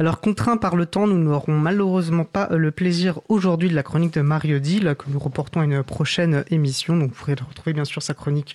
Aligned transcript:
Alors 0.00 0.20
contraints 0.20 0.56
par 0.56 0.76
le 0.76 0.86
temps, 0.86 1.06
nous 1.06 1.18
n'aurons 1.18 1.58
malheureusement 1.58 2.24
pas 2.24 2.48
le 2.50 2.70
plaisir 2.70 3.20
aujourd'hui 3.28 3.68
de 3.68 3.74
la 3.74 3.82
chronique 3.82 4.14
de 4.14 4.20
Mario 4.20 4.60
Dill 4.60 4.94
que 4.96 5.10
nous 5.10 5.18
reportons 5.18 5.60
à 5.60 5.64
une 5.64 5.82
prochaine 5.82 6.44
émission. 6.50 6.96
Donc 6.96 7.10
vous 7.10 7.16
pourrez 7.16 7.34
retrouver 7.34 7.72
bien 7.72 7.84
sûr 7.84 8.02
sa 8.02 8.14
chronique, 8.14 8.54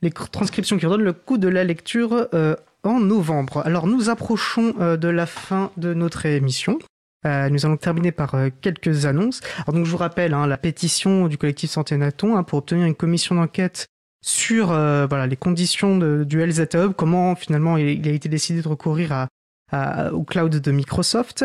les 0.00 0.10
transcriptions 0.10 0.78
qui 0.78 0.86
redonnent 0.86 1.04
le 1.04 1.12
coup 1.12 1.36
de 1.36 1.48
la 1.48 1.64
lecture 1.64 2.28
euh, 2.32 2.56
en 2.84 3.00
novembre. 3.00 3.62
Alors 3.66 3.86
nous 3.86 4.08
approchons 4.08 4.74
euh, 4.80 4.96
de 4.96 5.08
la 5.08 5.26
fin 5.26 5.70
de 5.76 5.92
notre 5.92 6.24
émission. 6.24 6.78
Euh, 7.26 7.48
nous 7.48 7.66
allons 7.66 7.76
terminer 7.76 8.12
par 8.12 8.34
euh, 8.34 8.48
quelques 8.60 9.06
annonces. 9.06 9.40
Alors 9.58 9.74
donc 9.74 9.86
je 9.86 9.90
vous 9.90 9.96
rappelle 9.96 10.34
hein, 10.34 10.46
la 10.46 10.56
pétition 10.56 11.26
du 11.26 11.36
collectif 11.36 11.70
Santé 11.70 11.96
Naton 11.96 12.36
hein, 12.36 12.44
pour 12.44 12.58
obtenir 12.58 12.86
une 12.86 12.94
commission 12.94 13.34
d'enquête 13.34 13.88
sur 14.24 14.70
euh, 14.70 15.06
voilà 15.06 15.26
les 15.26 15.36
conditions 15.36 15.98
de, 15.98 16.24
du 16.24 16.44
LZ 16.44 16.68
Hub, 16.74 16.92
comment 16.96 17.34
finalement 17.34 17.76
il, 17.76 18.06
a 18.06 18.12
été 18.12 18.28
décidé 18.28 18.62
de 18.62 18.68
recourir 18.68 19.12
à, 19.12 19.28
à, 19.70 20.12
au 20.12 20.22
cloud 20.24 20.54
de 20.54 20.70
Microsoft. 20.70 21.44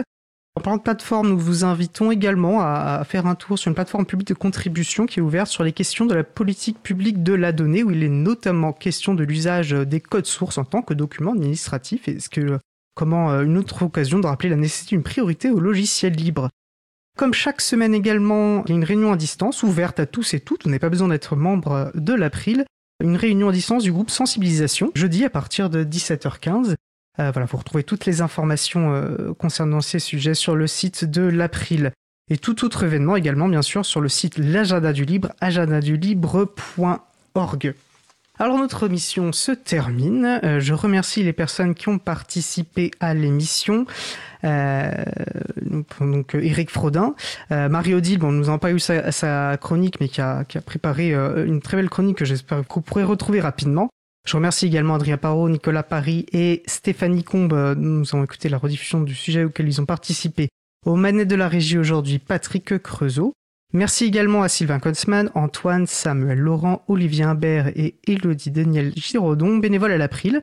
En 0.55 0.61
parlant 0.61 0.77
de 0.77 0.83
plateforme, 0.83 1.29
nous 1.29 1.39
vous 1.39 1.63
invitons 1.63 2.11
également 2.11 2.61
à, 2.61 3.03
faire 3.05 3.25
un 3.25 3.33
tour 3.33 3.57
sur 3.57 3.69
une 3.69 3.75
plateforme 3.75 4.05
publique 4.05 4.27
de 4.27 4.33
contribution 4.35 5.07
qui 5.07 5.19
est 5.19 5.23
ouverte 5.23 5.47
sur 5.47 5.63
les 5.63 5.71
questions 5.71 6.05
de 6.05 6.13
la 6.13 6.23
politique 6.23 6.81
publique 6.83 7.23
de 7.23 7.33
la 7.33 7.51
donnée, 7.51 7.83
où 7.83 7.89
il 7.89 8.03
est 8.03 8.09
notamment 8.09 8.71
question 8.71 9.15
de 9.15 9.23
l'usage 9.23 9.71
des 9.71 9.99
codes 9.99 10.27
sources 10.27 10.59
en 10.59 10.63
tant 10.63 10.83
que 10.83 10.93
document 10.93 11.31
administratif. 11.31 12.07
Est-ce 12.07 12.29
que 12.29 12.59
comment 12.93 13.31
euh, 13.31 13.43
une 13.43 13.57
autre 13.57 13.83
occasion 13.83 14.19
de 14.19 14.27
rappeler 14.27 14.49
la 14.49 14.55
nécessité 14.55 14.95
d'une 14.95 15.03
priorité 15.03 15.49
au 15.49 15.59
logiciel 15.59 16.13
libre. 16.13 16.49
Comme 17.17 17.33
chaque 17.33 17.61
semaine 17.61 17.93
également, 17.93 18.63
il 18.65 18.69
y 18.69 18.73
a 18.73 18.75
une 18.75 18.83
réunion 18.83 19.11
à 19.11 19.17
distance 19.17 19.63
ouverte 19.63 19.99
à 19.99 20.05
tous 20.05 20.33
et 20.33 20.39
toutes, 20.39 20.63
vous 20.63 20.69
n'avez 20.69 20.79
pas 20.79 20.89
besoin 20.89 21.09
d'être 21.09 21.35
membre 21.35 21.91
de 21.93 22.13
l'April, 22.13 22.65
une 23.03 23.17
réunion 23.17 23.49
à 23.49 23.51
distance 23.51 23.83
du 23.83 23.91
groupe 23.91 24.09
Sensibilisation, 24.09 24.91
jeudi 24.95 25.23
à 25.23 25.29
partir 25.29 25.69
de 25.69 25.83
17h15. 25.83 26.75
Euh, 27.19 27.31
voilà, 27.31 27.45
vous 27.45 27.57
retrouvez 27.57 27.83
toutes 27.83 28.05
les 28.05 28.21
informations 28.21 28.93
euh, 28.93 29.33
concernant 29.37 29.81
ces 29.81 29.99
sujets 29.99 30.33
sur 30.33 30.55
le 30.55 30.65
site 30.67 31.03
de 31.05 31.21
l'April. 31.21 31.91
Et 32.29 32.37
tout 32.37 32.63
autre 32.65 32.83
événement 32.83 33.15
également, 33.15 33.47
bien 33.47 33.61
sûr, 33.61 33.85
sur 33.85 34.01
le 34.01 34.09
site 34.09 34.39
l'agenda 34.39 34.91
du 34.93 35.05
libre, 35.05 35.31
agendadulibre.org. 35.41 37.75
Alors 38.39 38.57
notre 38.57 38.87
mission 38.87 39.31
se 39.31 39.51
termine. 39.51 40.39
Euh, 40.43 40.59
je 40.59 40.73
remercie 40.73 41.21
les 41.21 41.33
personnes 41.33 41.75
qui 41.75 41.89
ont 41.89 41.99
participé 41.99 42.89
à 42.99 43.13
l'émission. 43.13 43.85
Donc 46.01 46.33
Eric 46.33 46.69
Frodin, 46.69 47.15
euh, 47.51 47.69
Marie 47.69 47.93
Odile, 47.93 48.19
bon, 48.19 48.31
nous 48.31 48.45
n'avons 48.45 48.57
pas 48.57 48.71
eu 48.71 48.79
sa, 48.79 49.57
chronique, 49.57 49.99
mais 50.01 50.09
qui 50.09 50.19
a, 50.19 50.43
préparé 50.65 51.13
une 51.13 51.61
très 51.61 51.77
belle 51.77 51.89
chronique 51.89 52.17
que 52.17 52.25
j'espère 52.25 52.67
que 52.67 52.73
vous 52.73 52.81
pourrez 52.81 53.03
retrouver 53.03 53.39
rapidement. 53.39 53.89
Je 54.25 54.37
remercie 54.37 54.65
également 54.65 54.95
Adrien 54.95 55.17
Parot, 55.17 55.49
Nicolas 55.49 55.83
Paris 55.83 56.25
et 56.31 56.63
Stéphanie 56.65 57.23
Combe. 57.23 57.75
Nous 57.77 58.07
avons 58.13 58.23
écouté 58.23 58.47
la 58.47 58.57
rediffusion 58.57 59.01
du 59.01 59.15
sujet 59.15 59.43
auquel 59.43 59.67
ils 59.67 59.81
ont 59.81 59.85
participé. 59.85 60.49
Aux 60.85 60.95
manettes 60.95 61.27
de 61.27 61.35
la 61.35 61.47
régie 61.47 61.77
aujourd'hui, 61.77 62.19
Patrick 62.19 62.77
Creusot. 62.79 63.33
Merci 63.73 64.05
également 64.05 64.43
à 64.43 64.49
Sylvain 64.49 64.79
Kotzmann, 64.79 65.31
Antoine, 65.33 65.87
Samuel 65.87 66.39
Laurent, 66.39 66.83
Olivier 66.87 67.23
Imbert 67.23 67.69
et 67.75 67.95
Elodie 68.07 68.51
Daniel 68.51 68.93
Giraudon, 68.95 69.57
bénévoles 69.57 69.93
à 69.93 69.97
l'April. 69.97 70.41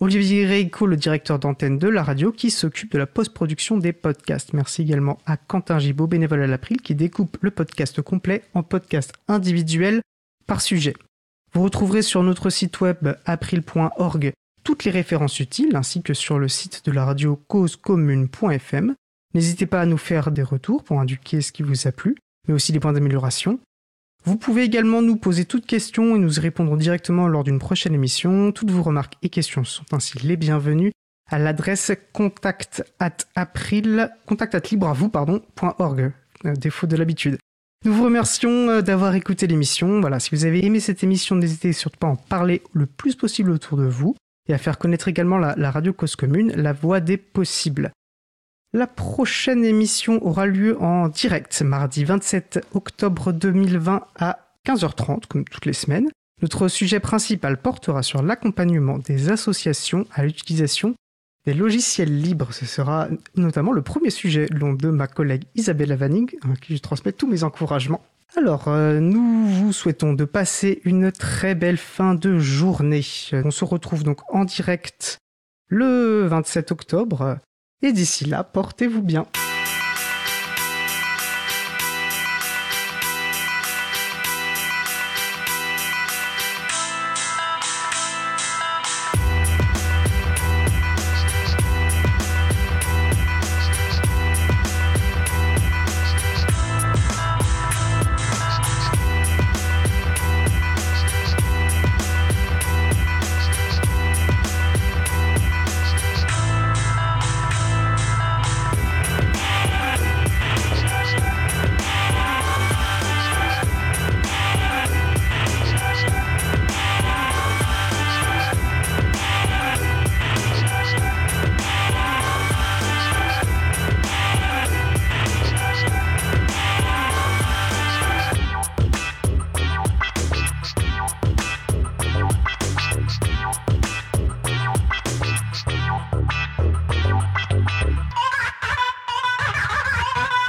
Olivier 0.00 0.46
Reiko, 0.46 0.86
le 0.86 0.96
directeur 0.96 1.38
d'antenne 1.38 1.78
de 1.78 1.88
la 1.88 2.02
radio, 2.02 2.32
qui 2.32 2.50
s'occupe 2.50 2.92
de 2.92 2.98
la 2.98 3.06
post-production 3.06 3.76
des 3.76 3.92
podcasts. 3.92 4.54
Merci 4.54 4.80
également 4.80 5.18
à 5.26 5.36
Quentin 5.36 5.78
Gibaud, 5.78 6.06
bénévole 6.06 6.42
à 6.42 6.46
l'April, 6.46 6.80
qui 6.80 6.94
découpe 6.94 7.36
le 7.42 7.50
podcast 7.50 8.00
complet 8.00 8.44
en 8.54 8.62
podcasts 8.62 9.12
individuels 9.28 10.00
par 10.46 10.62
sujet. 10.62 10.94
Vous 11.52 11.62
retrouverez 11.62 12.02
sur 12.02 12.22
notre 12.22 12.50
site 12.50 12.80
web 12.80 13.16
april.org 13.24 14.32
toutes 14.62 14.84
les 14.84 14.90
références 14.90 15.40
utiles, 15.40 15.74
ainsi 15.74 16.02
que 16.02 16.14
sur 16.14 16.38
le 16.38 16.48
site 16.48 16.84
de 16.84 16.92
la 16.92 17.04
radio 17.04 17.40
causecommune.fm. 17.48 18.94
N'hésitez 19.34 19.66
pas 19.66 19.80
à 19.80 19.86
nous 19.86 19.98
faire 19.98 20.30
des 20.30 20.42
retours 20.42 20.84
pour 20.84 21.00
indiquer 21.00 21.40
ce 21.40 21.52
qui 21.52 21.62
vous 21.62 21.86
a 21.86 21.92
plu 21.92 22.16
mais 22.48 22.54
aussi 22.54 22.72
des 22.72 22.80
points 22.80 22.92
d'amélioration. 22.92 23.60
Vous 24.24 24.36
pouvez 24.36 24.64
également 24.64 25.02
nous 25.02 25.16
poser 25.16 25.46
toutes 25.46 25.66
questions 25.66 26.14
et 26.14 26.18
nous 26.18 26.36
y 26.36 26.40
répondrons 26.40 26.76
directement 26.76 27.26
lors 27.26 27.44
d'une 27.44 27.58
prochaine 27.58 27.94
émission. 27.94 28.52
Toutes 28.52 28.70
vos 28.70 28.82
remarques 28.82 29.14
et 29.22 29.30
questions 29.30 29.64
sont 29.64 29.84
ainsi 29.92 30.18
les 30.18 30.36
bienvenues 30.36 30.92
à 31.30 31.38
l'adresse 31.38 31.92
contact 32.12 32.82
at 32.98 33.16
contact 34.26 34.54
at 34.54 34.62
libravou, 34.70 35.08
pardon, 35.08 35.42
.org, 35.78 36.12
défaut 36.44 36.86
de 36.86 36.96
l'habitude. 36.96 37.38
Nous 37.86 37.94
vous 37.94 38.04
remercions 38.04 38.82
d'avoir 38.82 39.14
écouté 39.14 39.46
l'émission. 39.46 40.02
Voilà, 40.02 40.20
si 40.20 40.28
vous 40.34 40.44
avez 40.44 40.66
aimé 40.66 40.80
cette 40.80 41.02
émission, 41.02 41.34
n'hésitez 41.34 41.72
surtout 41.72 41.98
pas 41.98 42.08
à 42.08 42.10
en 42.10 42.16
parler 42.16 42.60
le 42.74 42.84
plus 42.84 43.16
possible 43.16 43.50
autour 43.50 43.78
de 43.78 43.86
vous 43.86 44.14
et 44.48 44.52
à 44.52 44.58
faire 44.58 44.76
connaître 44.76 45.08
également 45.08 45.38
la, 45.38 45.54
la 45.56 45.70
radio 45.70 45.94
cause 45.94 46.14
commune, 46.14 46.52
la 46.56 46.74
voix 46.74 47.00
des 47.00 47.16
possibles. 47.16 47.90
La 48.74 48.86
prochaine 48.86 49.64
émission 49.64 50.22
aura 50.24 50.44
lieu 50.44 50.78
en 50.82 51.08
direct 51.08 51.62
mardi 51.62 52.04
27 52.04 52.66
octobre 52.74 53.32
2020 53.32 54.06
à 54.14 54.38
15h30, 54.66 55.26
comme 55.26 55.44
toutes 55.46 55.64
les 55.64 55.72
semaines. 55.72 56.10
Notre 56.42 56.68
sujet 56.68 57.00
principal 57.00 57.62
portera 57.62 58.02
sur 58.02 58.22
l'accompagnement 58.22 58.98
des 58.98 59.30
associations 59.30 60.06
à 60.12 60.22
l'utilisation 60.24 60.94
des 61.46 61.54
logiciels 61.54 62.20
libres. 62.20 62.52
Ce 62.52 62.66
sera 62.66 63.08
notamment 63.36 63.72
le 63.72 63.82
premier 63.82 64.10
sujet 64.10 64.46
long 64.50 64.72
de 64.72 64.88
ma 64.88 65.06
collègue 65.06 65.44
Isabelle 65.54 65.92
Avaning, 65.92 66.30
à 66.42 66.56
qui 66.56 66.76
je 66.76 66.82
transmets 66.82 67.12
tous 67.12 67.28
mes 67.28 67.44
encouragements. 67.44 68.02
Alors, 68.36 68.68
euh, 68.68 69.00
nous 69.00 69.46
vous 69.46 69.72
souhaitons 69.72 70.12
de 70.12 70.24
passer 70.24 70.80
une 70.84 71.10
très 71.10 71.54
belle 71.54 71.78
fin 71.78 72.14
de 72.14 72.38
journée. 72.38 73.04
On 73.32 73.50
se 73.50 73.64
retrouve 73.64 74.04
donc 74.04 74.20
en 74.32 74.44
direct 74.44 75.18
le 75.66 76.26
27 76.26 76.70
octobre 76.70 77.38
et 77.82 77.92
d'ici 77.92 78.24
là, 78.24 78.44
portez-vous 78.44 79.02
bien. 79.02 79.26